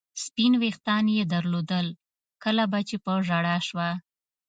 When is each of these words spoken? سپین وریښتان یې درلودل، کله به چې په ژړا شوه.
سپین 0.23 0.53
وریښتان 0.61 1.03
یې 1.17 1.23
درلودل، 1.33 1.87
کله 2.43 2.63
به 2.71 2.79
چې 2.87 2.95
په 3.05 3.11
ژړا 3.27 3.57
شوه. 3.67 3.89